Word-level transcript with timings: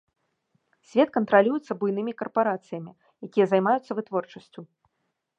Свет 0.91 1.09
кантралюецца 1.17 1.71
буйнымі 1.83 2.13
карпарацыямі, 2.21 2.93
якія 3.27 3.45
займаюцца 3.51 3.91
вытворчасцю. 3.99 4.61